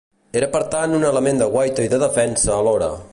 Era 0.39 0.47
per 0.55 0.61
tant 0.75 0.95
un 0.99 1.05
element 1.11 1.43
de 1.43 1.49
guaita 1.57 1.87
i 1.89 1.93
de 1.93 2.03
defensa 2.07 2.55
alhora. 2.59 2.93